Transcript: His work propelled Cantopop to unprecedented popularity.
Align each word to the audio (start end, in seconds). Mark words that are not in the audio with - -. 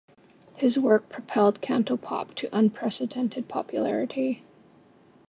His 0.55 0.79
work 0.79 1.09
propelled 1.09 1.61
Cantopop 1.61 2.33
to 2.37 2.49
unprecedented 2.51 3.47
popularity. 3.47 4.41